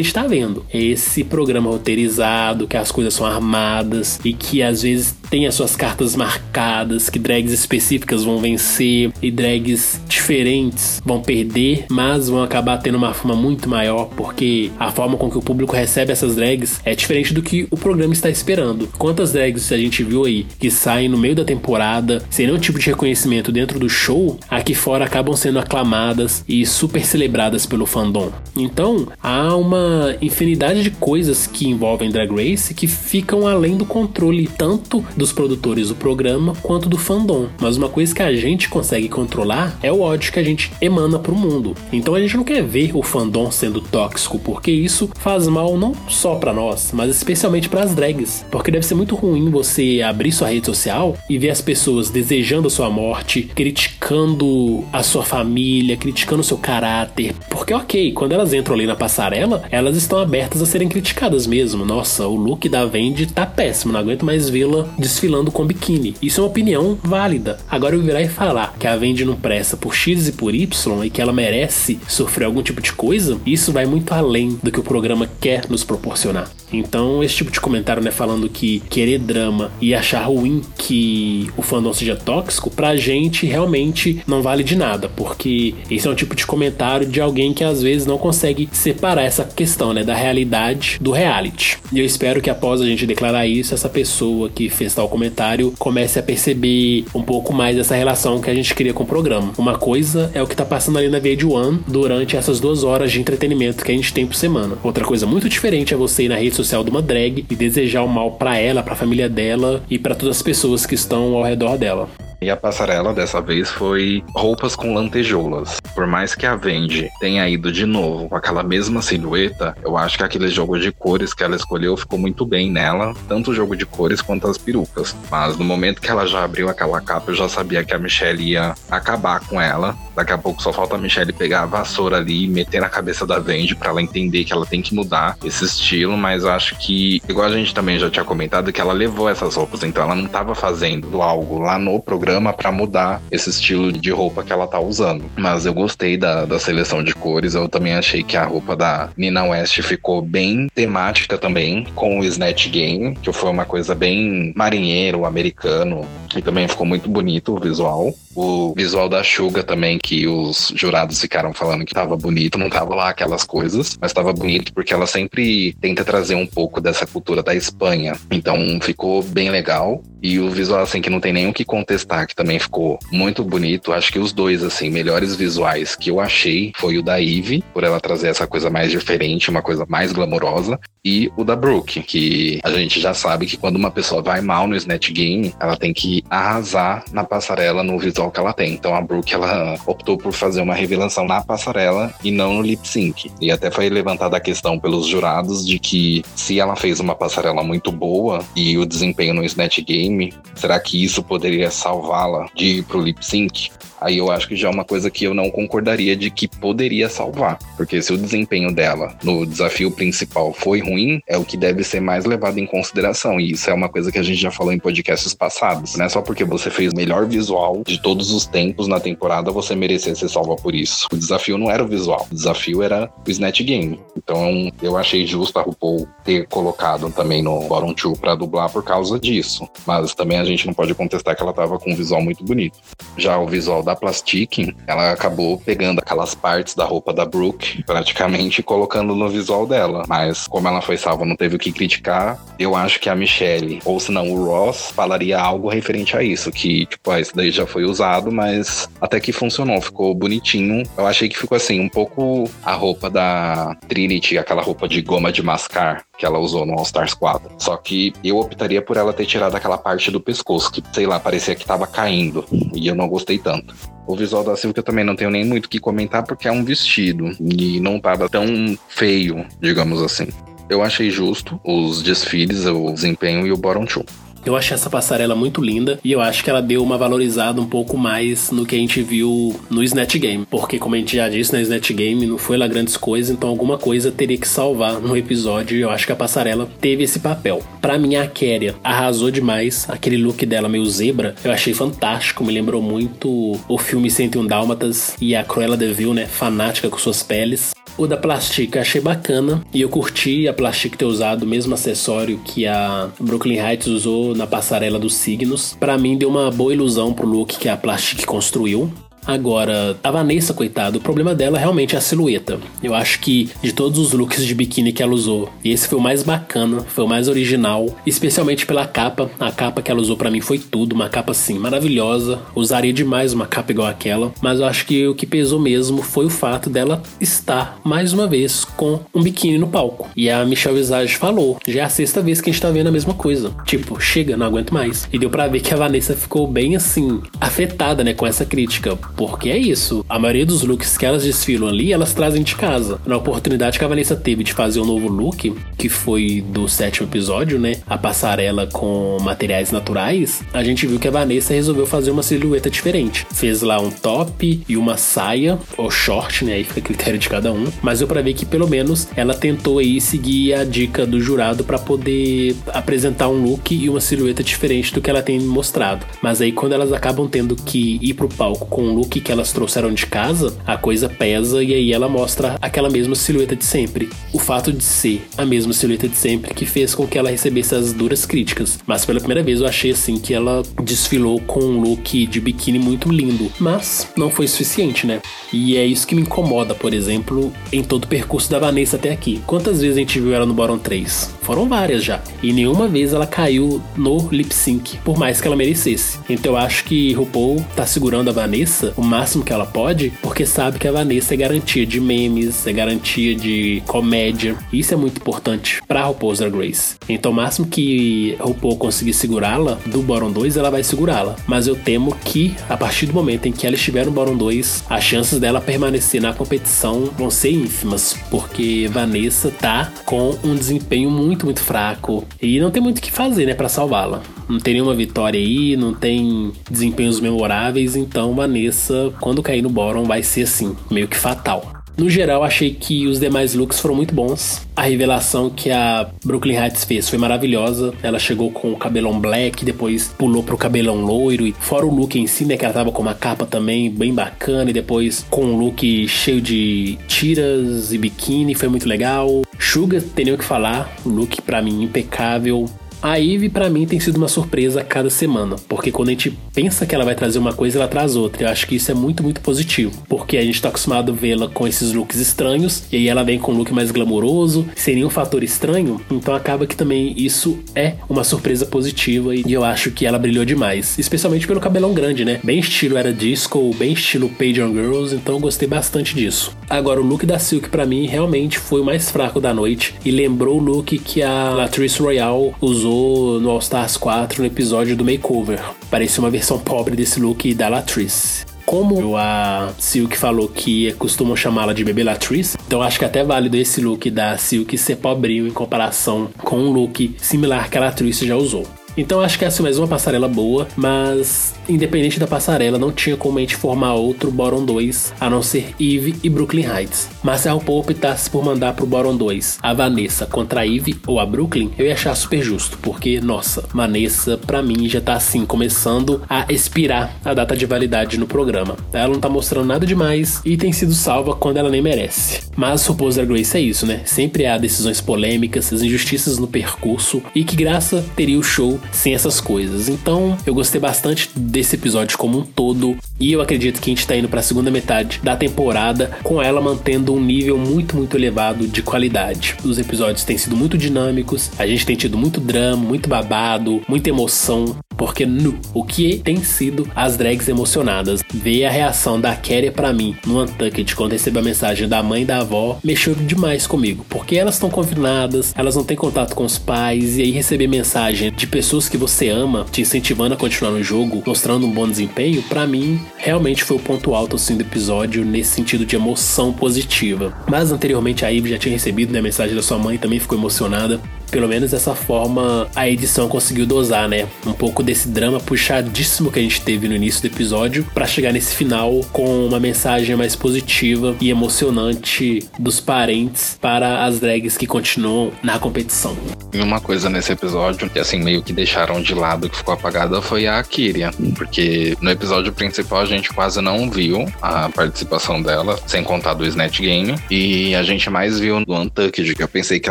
[0.00, 0.64] a gente tá vendo.
[0.72, 5.54] É esse programa roteirizado, que as coisas são armadas e que às vezes tem as
[5.54, 12.42] suas cartas marcadas, que drags específicas vão vencer e drags diferentes vão perder, mas vão
[12.42, 16.36] acabar tendo uma fama muito maior, porque a forma com que o público recebe essas
[16.36, 18.88] drags é diferente do que o programa está esperando.
[18.98, 22.78] Quantas drags a gente viu aí que saem no meio da temporada sem nenhum tipo
[22.78, 28.30] de reconhecimento dentro do show, aqui fora acabam sendo aclamadas e super celebradas pelo fandom.
[28.56, 34.48] Então, há uma infinidade de coisas que envolvem Drag Race que ficam além do controle
[34.58, 37.48] tanto dos produtores do programa quanto do fandom.
[37.60, 41.18] Mas uma coisa que a gente consegue controlar é o ódio que a gente emana
[41.18, 41.74] pro mundo.
[41.92, 45.94] Então a gente não quer ver o fandom sendo tóxico, porque isso faz mal não
[46.08, 48.44] só para nós, mas especialmente para as drags.
[48.50, 52.68] Porque deve ser muito ruim você abrir sua rede social e ver as pessoas desejando
[52.68, 57.34] a sua morte, criticando a sua família, criticando o seu caráter.
[57.50, 61.84] Porque, ok, quando elas entram ali na passarela, elas estão abertas a serem criticadas mesmo.
[61.84, 66.16] Nossa, o look da Vendi tá péssimo, não aguento mais vê-la desfilando com biquíni.
[66.20, 67.58] Isso é uma opinião válida.
[67.68, 71.04] Agora eu virar e falar que a Vendi não presta por X e por Y
[71.04, 74.80] e que ela merece sofrer algum tipo de coisa, isso vai muito além do que
[74.80, 76.50] o programa quer nos proporcionar.
[76.72, 81.62] Então, esse tipo de comentário, né, falando que querer drama e achar ruim que o
[81.62, 86.34] fandom seja tóxico, pra gente realmente não vale de nada, porque esse é um tipo
[86.34, 90.98] de comentário de alguém que às vezes não consegue separar essa questão, né, da realidade
[91.00, 91.78] do reality.
[91.92, 95.72] E eu espero que após a gente declarar isso, essa pessoa que fez tal comentário
[95.78, 99.52] comece a perceber um pouco mais essa relação que a gente cria com o programa.
[99.56, 103.20] Uma coisa é o que tá passando ali na VH1 durante essas duas horas de
[103.20, 104.76] entretenimento que a gente tem por semana.
[104.82, 108.02] Outra coisa muito diferente é você ir na rede social de uma drag e desejar
[108.02, 111.34] o mal para ela, para a família dela e para todas as pessoas que estão
[111.34, 112.08] ao redor dela.
[112.40, 115.78] E a passarela dessa vez foi roupas com lantejoulas.
[115.94, 120.18] Por mais que a Vendi tenha ido de novo com aquela mesma silhueta, eu acho
[120.18, 123.74] que aquele jogo de cores que ela escolheu ficou muito bem nela, tanto o jogo
[123.74, 125.16] de cores quanto as perucas.
[125.30, 128.42] Mas no momento que ela já abriu aquela capa, eu já sabia que a Michelle
[128.42, 129.96] ia acabar com ela.
[130.14, 133.26] Daqui a pouco só falta a Michelle pegar a vassoura ali e meter na cabeça
[133.26, 137.22] da Vendi para ela entender que ela tem que mudar esse estilo, mas acho que,
[137.26, 140.26] igual a gente também já tinha comentado, que ela levou essas roupas, então ela não
[140.26, 142.25] estava fazendo algo lá no programa
[142.56, 145.24] para mudar esse estilo de roupa que ela tá usando.
[145.36, 149.10] Mas eu gostei da, da seleção de cores, eu também achei que a roupa da
[149.16, 154.52] Nina West ficou bem temática também, com o Snatch Game, que foi uma coisa bem
[154.56, 156.06] marinheiro, americano,
[156.36, 158.14] e também ficou muito bonito o visual.
[158.34, 162.94] O visual da Suga também, que os jurados ficaram falando que tava bonito, não tava
[162.94, 167.42] lá aquelas coisas, mas tava bonito porque ela sempre tenta trazer um pouco dessa cultura
[167.42, 168.14] da Espanha.
[168.30, 170.02] Então ficou bem legal.
[170.22, 173.92] E o visual, assim, que não tem o que contestar, que também ficou muito bonito.
[173.92, 177.84] Acho que os dois, assim, melhores visuais que eu achei foi o da Eve, por
[177.84, 180.80] ela trazer essa coisa mais diferente, uma coisa mais glamourosa.
[181.04, 184.66] E o da Brooke, que a gente já sabe que quando uma pessoa vai mal
[184.66, 188.74] no Snatch Game, ela tem que arrasar na passarela no visual que ela tem.
[188.74, 192.86] Então a Brooke, ela optou por fazer uma revelação na passarela e não no lip
[192.86, 193.30] sync.
[193.40, 197.62] E até foi levantada a questão pelos jurados de que se ela fez uma passarela
[197.62, 202.82] muito boa e o desempenho no Snatch Game, será que isso poderia salvá-la de ir
[202.84, 203.70] pro lip sync?
[204.00, 207.08] Aí eu acho que já é uma coisa que eu não concordaria de que poderia
[207.08, 207.58] salvar.
[207.76, 212.00] Porque se o desempenho dela no desafio principal foi ruim, é o que deve ser
[212.00, 213.40] mais levado em consideração.
[213.40, 215.96] E isso é uma coisa que a gente já falou em podcasts passados.
[215.96, 219.50] Não é só porque você fez o melhor visual de todos os tempos na temporada,
[219.50, 221.06] você merecer ser salva por isso.
[221.12, 224.00] O desafio não era o visual, o desafio era o Snatch Game.
[224.16, 228.82] Então eu achei justo a RuPaul ter colocado também no Bottom 2 pra dublar por
[228.82, 229.68] causa disso.
[229.86, 232.78] Mas também a gente não pode contestar que ela tava com um visual muito bonito.
[233.18, 238.62] Já o visual da Plastic, ela acabou pegando aquelas partes da roupa da Brooke, praticamente
[238.62, 240.04] colocando no visual dela.
[240.08, 243.80] Mas como ela foi salva, não teve o que criticar, eu acho que a Michelle,
[243.84, 247.50] ou se não o Ross, falaria algo referente a isso, que tipo, ah, isso daí
[247.50, 250.82] já foi usado, mas até que funcionou, ficou bonitinho.
[250.96, 255.32] Eu achei que ficou assim, um pouco a roupa da Trinity, aquela roupa de goma
[255.32, 257.50] de mascar, que ela usou no All Stars 4.
[257.58, 261.18] Só que eu optaria por ela ter tirado aquela parte do pescoço, que, sei lá,
[261.18, 262.44] parecia que tava caindo.
[262.74, 263.74] E eu não gostei tanto.
[264.06, 266.52] O visual da Silvia eu também não tenho nem muito o que comentar, porque é
[266.52, 267.30] um vestido.
[267.40, 268.46] E não tava tão
[268.88, 270.28] feio, digamos assim.
[270.68, 274.04] Eu achei justo os desfiles, o desempenho e o bottom two.
[274.46, 277.66] Eu achei essa passarela muito linda e eu acho que ela deu uma valorizada um
[277.66, 280.46] pouco mais no que a gente viu no Snatch Game.
[280.48, 283.50] Porque, como a gente já disse, na Snatch Game não foi lá grandes coisas, então
[283.50, 287.18] alguma coisa teria que salvar no episódio e eu acho que a passarela teve esse
[287.18, 287.60] papel.
[287.80, 289.84] Para mim, a Kéria arrasou demais.
[289.90, 295.16] Aquele look dela meio zebra, eu achei fantástico, me lembrou muito o filme 101 Dálmatas
[295.20, 296.24] e a Cruella de Vil, né?
[296.26, 297.74] Fanática com suas peles.
[297.98, 302.38] O da Plastic achei bacana e eu curti a Plastic ter usado o mesmo acessório
[302.44, 305.76] que a Brooklyn Heights usou na passarela dos signos.
[305.78, 308.92] Para mim deu uma boa ilusão pro look que a Plastic construiu.
[309.26, 312.60] Agora, a Vanessa, coitada, o problema dela realmente é a silhueta.
[312.82, 316.02] Eu acho que de todos os looks de biquíni que ela usou, esse foi o
[316.02, 319.28] mais bacana, foi o mais original, especialmente pela capa.
[319.40, 322.40] A capa que ela usou para mim foi tudo, uma capa assim maravilhosa.
[322.54, 326.26] Usaria demais uma capa igual aquela, mas eu acho que o que pesou mesmo foi
[326.26, 330.08] o fato dela estar mais uma vez com um biquíni no palco.
[330.16, 332.88] E a Michelle Visage falou: já é a sexta vez que a gente tá vendo
[332.88, 333.52] a mesma coisa.
[333.64, 335.08] Tipo, chega, não aguento mais.
[335.12, 338.96] E deu pra ver que a Vanessa ficou bem assim, afetada, né, com essa crítica
[339.16, 340.04] porque é isso.
[340.08, 343.00] A maioria dos looks que elas desfilam ali, elas trazem de casa.
[343.06, 347.08] Na oportunidade que a Vanessa teve de fazer um novo look, que foi do sétimo
[347.08, 347.76] episódio, né?
[347.86, 352.68] A passarela com materiais naturais, a gente viu que a Vanessa resolveu fazer uma silhueta
[352.68, 353.26] diferente.
[353.32, 356.54] Fez lá um top e uma saia, ou short, né?
[356.54, 357.66] Aí fica a critério de cada um.
[357.82, 361.64] Mas eu para ver que pelo menos ela tentou aí seguir a dica do jurado
[361.64, 366.04] para poder apresentar um look e uma silhueta diferente do que ela tem mostrado.
[366.22, 369.32] Mas aí quando elas acabam tendo que ir pro palco com um look look que
[369.32, 373.64] elas trouxeram de casa, a coisa pesa e aí ela mostra aquela mesma silhueta de
[373.64, 374.10] sempre.
[374.32, 377.74] O fato de ser a mesma silhueta de sempre que fez com que ela recebesse
[377.74, 378.78] as duras críticas.
[378.86, 382.78] Mas pela primeira vez eu achei assim que ela desfilou com um look de biquíni
[382.78, 383.50] muito lindo.
[383.58, 385.20] Mas não foi suficiente, né?
[385.52, 389.12] E é isso que me incomoda, por exemplo, em todo o percurso da Vanessa até
[389.12, 389.40] aqui.
[389.46, 391.36] Quantas vezes a gente viu ela no Bottom 3?
[391.42, 392.20] Foram várias já.
[392.42, 396.18] E nenhuma vez ela caiu no lip sync, por mais que ela merecesse.
[396.28, 400.46] Então eu acho que RuPaul tá segurando a Vanessa o máximo que ela pode, porque
[400.46, 404.56] sabe que a Vanessa é garantia de memes, é garantia de comédia.
[404.72, 406.96] Isso é muito importante pra RuPaul's Drag Race.
[407.08, 411.36] Então o máximo que RuPaul conseguir segurá-la do Bottom 2, ela vai segurá-la.
[411.46, 414.84] Mas eu temo que, a partir do momento em que ela estiver no Bottom 2,
[414.88, 421.10] as chances dela permanecer na competição vão ser ínfimas, porque Vanessa tá com um desempenho
[421.10, 424.22] muito, muito fraco e não tem muito o que fazer, né, para salvá-la.
[424.48, 430.04] Não tem nenhuma vitória aí, não tem desempenhos memoráveis, então Vanessa, quando cair no bottom,
[430.04, 431.76] vai ser assim, meio que fatal.
[431.96, 434.60] No geral, achei que os demais looks foram muito bons.
[434.76, 437.94] A revelação que a Brooklyn Heights fez foi maravilhosa.
[438.02, 441.46] Ela chegou com o cabelão black, depois pulou pro cabelão loiro.
[441.46, 442.58] E fora o look em si, né?
[442.58, 444.68] Que ela tava com uma capa também bem bacana.
[444.68, 448.54] E depois com um look cheio de tiras e biquíni.
[448.54, 449.42] Foi muito legal.
[449.58, 450.94] Suga, tem nem o que falar.
[451.02, 452.68] O look para mim impecável.
[453.02, 456.86] A Eve, para mim, tem sido uma surpresa cada semana, porque quando a gente pensa
[456.86, 458.44] que ela vai trazer uma coisa, ela traz outra.
[458.44, 461.48] Eu acho que isso é muito, muito positivo, porque a gente tá acostumado a vê-la
[461.48, 465.10] com esses looks estranhos, e aí ela vem com um look mais glamouroso, sem nenhum
[465.10, 470.06] fator estranho, então acaba que também isso é uma surpresa positiva, e eu acho que
[470.06, 472.40] ela brilhou demais, especialmente pelo cabelão grande, né?
[472.42, 476.56] Bem estilo era disco, bem estilo Page on Girls, então eu gostei bastante disso.
[476.68, 480.10] Agora, o look da Silk para mim realmente foi o mais fraco da noite, e
[480.10, 484.96] lembrou o look que a Latrice Royale usou usou no All Stars 4 no episódio
[484.96, 485.60] do Makeover.
[485.90, 488.46] Parecia uma versão pobre desse look da Latrice.
[488.64, 493.24] Como a Silk falou que costumam chamá-la de Bebê Latrice, então acho que até é
[493.24, 497.80] válido esse look da Silk ser pobrinho em comparação com um look similar que a
[497.80, 498.66] Latrice já usou.
[498.96, 503.16] Então acho que essa é mais uma passarela boa, mas independente da passarela, não tinha
[503.16, 507.08] como a gente formar outro Boron 2 a não ser Eve e Brooklyn Heights.
[507.22, 510.96] Mas se a RuPaul optasse por mandar pro Boron 2 a Vanessa contra a Eve
[511.06, 515.14] ou a Brooklyn, eu ia achar super justo, porque, nossa, Vanessa pra mim já tá
[515.14, 518.76] assim, começando a expirar a data de validade no programa.
[518.92, 522.40] Ela não tá mostrando nada demais e tem sido salva quando ela nem merece.
[522.56, 524.02] Mas RuPaul's Drag Race é isso, né?
[524.04, 529.14] Sempre há decisões polêmicas, as injustiças no percurso e que graça teria o show sem
[529.14, 529.88] essas coisas.
[529.88, 532.96] Então, eu gostei bastante desse episódio como um todo.
[533.18, 536.60] E eu acredito que a gente tá indo pra segunda metade da temporada com ela
[536.60, 539.56] mantendo um nível muito, muito elevado de qualidade.
[539.64, 544.10] Os episódios têm sido muito dinâmicos, a gente tem tido muito drama, muito babado, muita
[544.10, 544.76] emoção.
[544.96, 548.22] Porque no, o que tem sido as drags emocionadas.
[548.32, 552.22] Ver a reação da Kerry para mim no Untucked quando recebeu a mensagem da mãe
[552.22, 554.04] e da avó mexeu demais comigo.
[554.08, 558.32] Porque elas estão confinadas, elas não têm contato com os pais, e aí receber mensagem
[558.32, 562.42] de pessoas que você ama te incentivando a continuar no jogo, mostrando um bom desempenho,
[562.42, 567.34] para mim realmente foi o ponto alto assim, do episódio nesse sentido de emoção positiva.
[567.48, 570.36] Mas anteriormente a Ivy já tinha recebido né, a mensagem da sua mãe, também ficou
[570.36, 571.00] emocionada.
[571.36, 574.26] Pelo menos dessa forma a edição conseguiu dosar, né?
[574.46, 578.32] Um pouco desse drama puxadíssimo que a gente teve no início do episódio para chegar
[578.32, 584.66] nesse final com uma mensagem mais positiva e emocionante dos parentes para as drags que
[584.66, 586.16] continuam na competição.
[586.54, 590.22] E uma coisa nesse episódio que assim meio que deixaram de lado que ficou apagada
[590.22, 595.78] foi a Kyria, porque no episódio principal a gente quase não viu a participação dela,
[595.86, 599.78] sem contar do Snatch Game, e a gente mais viu no Untucked, que eu pensei
[599.78, 599.90] que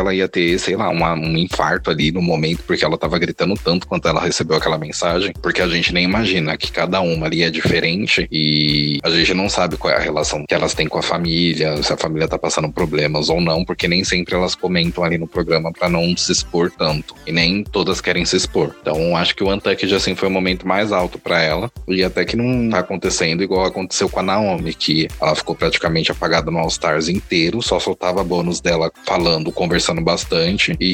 [0.00, 3.54] ela ia ter, sei lá, uma um infarto ali no momento, porque ela tava gritando
[3.54, 7.42] tanto quanto ela recebeu aquela mensagem, porque a gente nem imagina que cada uma ali
[7.42, 10.98] é diferente e a gente não sabe qual é a relação que elas têm com
[10.98, 15.04] a família, se a família tá passando problemas ou não, porque nem sempre elas comentam
[15.04, 17.14] ali no programa para não se expor tanto.
[17.26, 18.74] E nem todas querem se expor.
[18.80, 22.24] Então acho que o Untucked assim foi o momento mais alto para ela e até
[22.24, 26.58] que não tá acontecendo igual aconteceu com a Naomi, que ela ficou praticamente apagada no
[26.58, 30.92] All Stars inteiro, só soltava bônus dela falando, conversando bastante e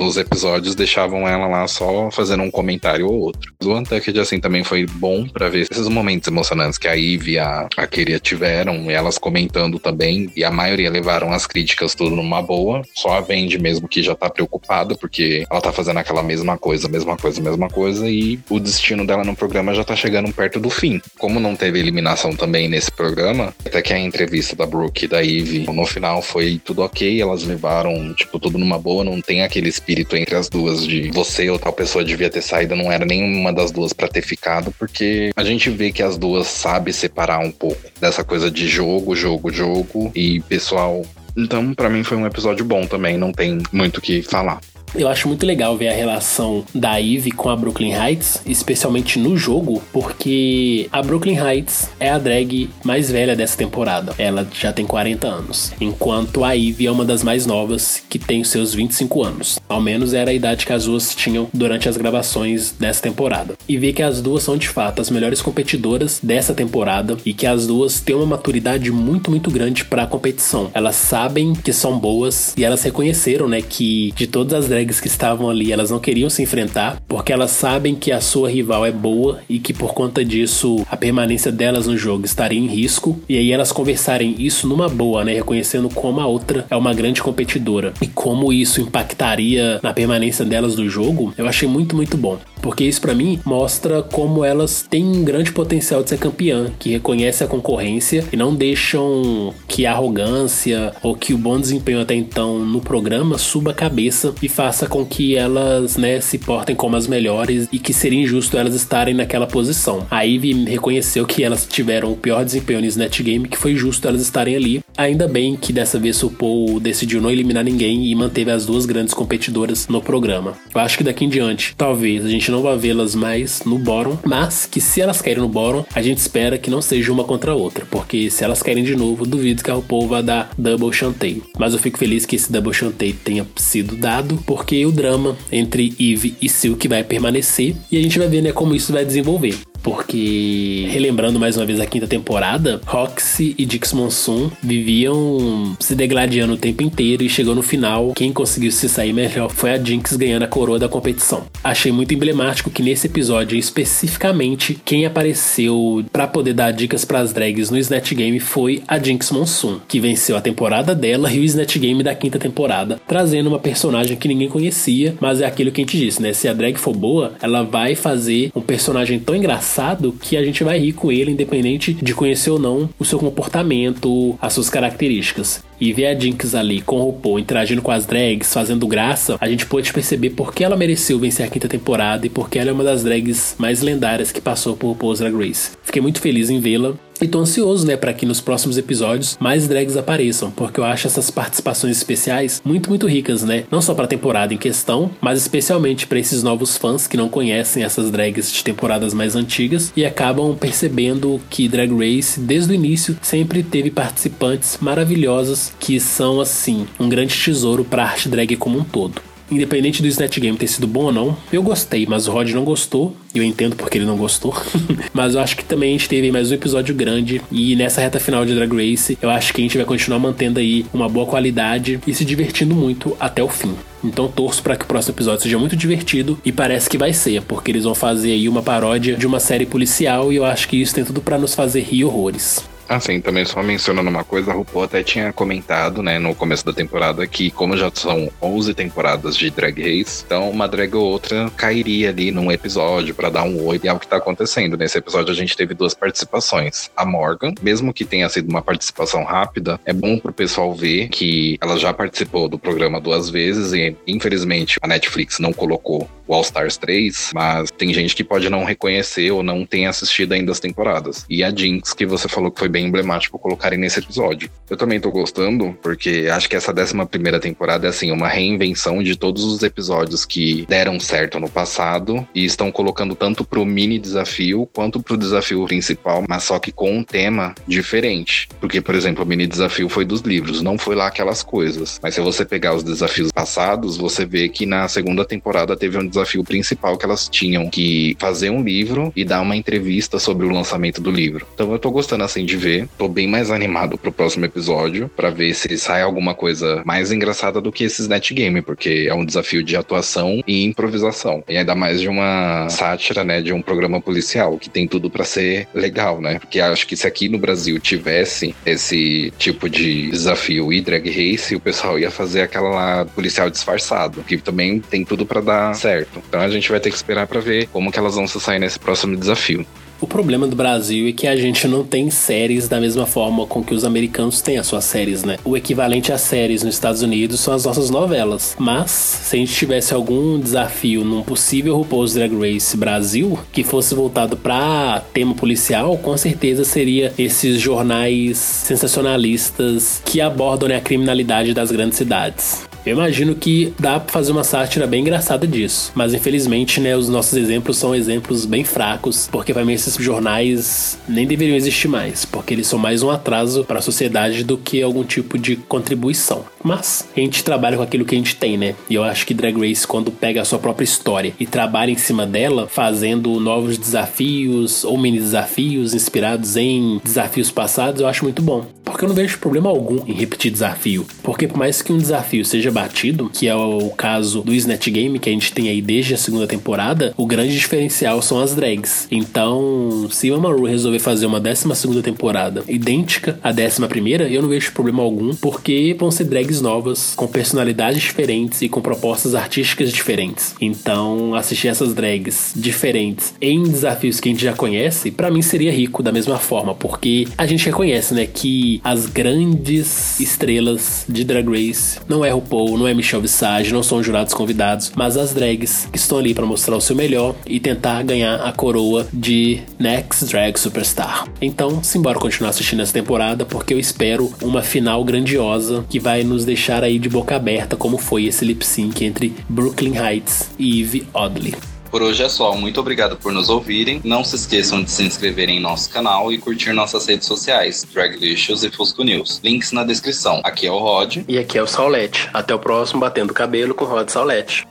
[0.00, 3.52] os episódios deixavam ela lá só fazendo um comentário ou outro.
[3.64, 7.38] O Untucked, assim, também foi bom para ver esses momentos emocionantes que a Ivy e
[7.38, 12.14] a, a Keria tiveram, e elas comentando também, e a maioria levaram as críticas tudo
[12.14, 12.82] numa boa.
[12.94, 16.88] Só a Vendi mesmo que já tá preocupada, porque ela tá fazendo aquela mesma coisa,
[16.88, 20.70] mesma coisa, mesma coisa, e o destino dela no programa já tá chegando perto do
[20.70, 21.00] fim.
[21.18, 25.20] Como não teve eliminação também nesse programa, até que a entrevista da Brooke e da
[25.20, 29.55] Ivy, no final foi tudo ok, elas levaram, tipo, tudo numa boa, não tem aquele
[29.56, 33.06] aquele espírito entre as duas de você ou tal pessoa devia ter saído, não era
[33.06, 37.38] nenhuma das duas para ter ficado, porque a gente vê que as duas sabem separar
[37.38, 41.02] um pouco dessa coisa de jogo, jogo, jogo e pessoal.
[41.34, 44.60] Então, para mim foi um episódio bom também, não tem muito o que falar.
[44.94, 49.36] Eu acho muito legal ver a relação da Eve com a Brooklyn Heights, especialmente no
[49.36, 54.14] jogo, porque a Brooklyn Heights é a drag mais velha dessa temporada.
[54.18, 58.42] Ela já tem 40 anos, enquanto a Eve é uma das mais novas, que tem
[58.44, 59.58] seus 25 anos.
[59.68, 63.54] Ao menos era a idade que as duas tinham durante as gravações dessa temporada.
[63.68, 67.46] E ver que as duas são de fato as melhores competidoras dessa temporada e que
[67.46, 70.70] as duas têm uma maturidade muito, muito grande para a competição.
[70.72, 75.06] Elas sabem que são boas e elas reconheceram, né, que de todas as drags que
[75.06, 78.92] estavam ali, elas não queriam se enfrentar porque elas sabem que a sua rival é
[78.92, 83.18] boa e que por conta disso a permanência delas no jogo estaria em risco.
[83.28, 87.22] E aí elas conversarem isso numa boa, né, reconhecendo como a outra é uma grande
[87.22, 92.38] competidora e como isso impactaria na permanência delas no jogo, eu achei muito, muito bom.
[92.66, 96.90] Porque isso para mim mostra como elas têm um grande potencial de ser campeã, que
[96.90, 102.16] reconhece a concorrência e não deixam que a arrogância ou que o bom desempenho até
[102.16, 106.96] então no programa suba a cabeça e faça com que elas, né, se portem como
[106.96, 110.04] as melhores e que seria injusto elas estarem naquela posição.
[110.10, 114.08] A Ivy reconheceu que elas tiveram o pior desempenho no Snatch Game, que foi justo
[114.08, 114.82] elas estarem ali.
[114.96, 118.86] Ainda bem que dessa vez o Paul decidiu não eliminar ninguém e manteve as duas
[118.86, 120.54] grandes competidoras no programa.
[120.74, 124.18] Eu acho que daqui em diante, talvez a gente não vá vê-las mais no bottom,
[124.24, 127.52] mas que se elas caírem no bottom, a gente espera que não seja uma contra
[127.52, 130.92] a outra, porque se elas caírem de novo, duvido que a RuPaul vá dar double
[130.92, 131.42] chanteio.
[131.58, 135.94] Mas eu fico feliz que esse double chanteio tenha sido dado, porque o drama entre
[136.00, 139.56] Eve e Silk vai permanecer e a gente vai ver né, como isso vai desenvolver
[139.86, 146.54] porque relembrando mais uma vez a quinta temporada, Roxy e Dix Monsoon viviam se degladiando
[146.54, 150.16] o tempo inteiro e chegou no final, quem conseguiu se sair melhor foi a Jinx
[150.16, 151.44] ganhando a coroa da competição.
[151.62, 157.32] Achei muito emblemático que nesse episódio especificamente quem apareceu para poder dar dicas para as
[157.32, 161.44] drags no Snatch Game foi a Jinx Monsoon, que venceu a temporada dela e o
[161.44, 165.80] Snatch Game da quinta temporada, trazendo uma personagem que ninguém conhecia, mas é aquilo que
[165.80, 166.32] a gente disse, né?
[166.32, 170.44] Se a drag for boa, ela vai fazer um personagem tão engraçado engraçado que a
[170.44, 174.70] gente vai rir com ele, independente de conhecer ou não o seu comportamento, as suas
[174.70, 175.62] características.
[175.78, 179.48] E ver a Jinx ali com o RuPaul interagindo com as drags, fazendo graça, a
[179.48, 182.72] gente pode perceber por que ela mereceu vencer a quinta temporada e porque ela é
[182.72, 185.72] uma das drags mais lendárias que passou por RuPaul's Drag Race.
[185.82, 189.66] Fiquei muito feliz em vê-la e tô ansioso, né, para que nos próximos episódios mais
[189.66, 193.64] drags apareçam, porque eu acho essas participações especiais muito, muito ricas, né?
[193.70, 197.28] Não só para a temporada em questão, mas especialmente para esses novos fãs que não
[197.28, 202.74] conhecem essas drags de temporadas mais antigas e acabam percebendo que Drag Race, desde o
[202.74, 208.56] início, sempre teve participantes maravilhosas que são, assim, um grande tesouro para a arte drag
[208.56, 209.35] como um todo.
[209.50, 212.64] Independente do Snatch Game ter sido bom ou não, eu gostei, mas o Rod não
[212.64, 213.16] gostou.
[213.34, 214.54] Eu entendo porque ele não gostou.
[215.12, 217.40] mas eu acho que também a gente teve mais um episódio grande.
[217.52, 220.58] E nessa reta final de Drag Race, eu acho que a gente vai continuar mantendo
[220.58, 223.74] aí uma boa qualidade e se divertindo muito até o fim.
[224.02, 227.42] Então torço para que o próximo episódio seja muito divertido e parece que vai ser,
[227.42, 230.80] porque eles vão fazer aí uma paródia de uma série policial e eu acho que
[230.80, 232.64] isso tem tudo para nos fazer rir horrores.
[232.88, 236.72] Assim, também só mencionando uma coisa, a RuPaul até tinha comentado, né, no começo da
[236.72, 241.50] temporada, que como já são 11 temporadas de Drag Race, então uma drag ou outra
[241.56, 244.76] cairia ali num episódio para dar um oi, e é o que tá acontecendo.
[244.76, 246.90] Nesse episódio a gente teve duas participações.
[246.96, 251.58] A Morgan, mesmo que tenha sido uma participação rápida, é bom pro pessoal ver que
[251.60, 256.42] ela já participou do programa duas vezes e, infelizmente, a Netflix não colocou o All
[256.42, 260.60] Stars 3, mas tem gente que pode não reconhecer ou não tem assistido ainda as
[260.60, 261.24] temporadas.
[261.28, 264.50] E a Jinx, que você falou que foi bem emblemático colocarem nesse episódio.
[264.68, 269.02] Eu também tô gostando, porque acho que essa 11 primeira temporada é assim, uma reinvenção
[269.02, 273.98] de todos os episódios que deram certo no passado e estão colocando tanto pro mini
[273.98, 278.48] desafio quanto pro desafio principal, mas só que com um tema diferente.
[278.60, 282.00] Porque, por exemplo, o mini desafio foi dos livros, não foi lá aquelas coisas.
[282.02, 286.06] Mas se você pegar os desafios passados, você vê que na segunda temporada teve um
[286.16, 290.50] desafio principal que elas tinham que fazer um livro e dar uma entrevista sobre o
[290.50, 291.46] lançamento do livro.
[291.54, 292.88] Então eu tô gostando assim de ver.
[292.96, 297.60] Tô bem mais animado pro próximo episódio para ver se sai alguma coisa mais engraçada
[297.60, 301.44] do que esses net game, porque é um desafio de atuação e improvisação.
[301.48, 305.24] E ainda mais de uma sátira, né, de um programa policial, que tem tudo para
[305.24, 306.38] ser legal, né?
[306.38, 311.54] Porque acho que se aqui no Brasil tivesse esse tipo de desafio e drag race,
[311.54, 316.05] o pessoal ia fazer aquela lá policial disfarçado, que também tem tudo para dar certo.
[316.28, 318.58] Então a gente vai ter que esperar para ver como que elas vão se sair
[318.58, 319.66] nesse próximo desafio.
[319.98, 323.64] O problema do Brasil é que a gente não tem séries da mesma forma com
[323.64, 325.38] que os americanos têm as suas séries, né?
[325.42, 328.54] O equivalente a séries nos Estados Unidos são as nossas novelas.
[328.58, 333.94] Mas, se a gente tivesse algum desafio num possível RuPaul's Drag Race Brasil, que fosse
[333.94, 341.54] voltado para tema policial, com certeza seria esses jornais sensacionalistas que abordam né, a criminalidade
[341.54, 342.66] das grandes cidades.
[342.86, 345.90] Eu imagino que dá pra fazer uma sátira bem engraçada disso.
[345.92, 350.96] Mas infelizmente, né, os nossos exemplos são exemplos bem fracos, porque para mim esses jornais
[351.08, 354.80] nem deveriam existir mais, porque eles são mais um atraso para a sociedade do que
[354.80, 356.44] algum tipo de contribuição.
[356.62, 358.76] Mas a gente trabalha com aquilo que a gente tem, né?
[358.88, 361.98] E eu acho que Drag Race, quando pega a sua própria história e trabalha em
[361.98, 368.42] cima dela, fazendo novos desafios ou mini desafios inspirados em desafios passados, eu acho muito
[368.42, 368.75] bom.
[368.96, 371.06] Porque eu não vejo problema algum em repetir desafio.
[371.22, 375.18] Porque por mais que um desafio seja batido, que é o caso do Snatch Game,
[375.18, 379.06] que a gente tem aí desde a segunda temporada, o grande diferencial são as drags.
[379.10, 384.40] Então, se a Maru resolver fazer uma décima segunda temporada idêntica à décima primeira, eu
[384.40, 389.34] não vejo problema algum, porque vão ser drags novas, com personalidades diferentes e com propostas
[389.34, 390.54] artísticas diferentes.
[390.58, 395.70] Então, assistir essas drags diferentes em desafios que a gente já conhece, para mim seria
[395.70, 401.44] rico da mesma forma, porque a gente reconhece, né, que as grandes estrelas de Drag
[401.48, 405.88] Race não é RuPaul, não é Michelle Visage, não são jurados convidados, mas as drags
[405.90, 410.26] que estão ali para mostrar o seu melhor e tentar ganhar a coroa de Next
[410.26, 411.26] Drag Superstar.
[411.42, 416.44] Então, simbora continuar assistindo essa temporada, porque eu espero uma final grandiosa que vai nos
[416.44, 421.08] deixar aí de boca aberta, como foi esse lip sync entre Brooklyn Heights e Eve
[421.12, 421.75] Oddly.
[421.96, 422.54] Por hoje é só.
[422.54, 424.02] Muito obrigado por nos ouvirem.
[424.04, 428.62] Não se esqueçam de se inscrever em nosso canal e curtir nossas redes sociais, Draglicious
[428.64, 429.40] e Fusco News.
[429.42, 430.42] Links na descrição.
[430.44, 431.24] Aqui é o Rod.
[431.26, 432.28] E aqui é o Saulete.
[432.34, 434.68] Até o próximo Batendo Cabelo com Rod Saulete.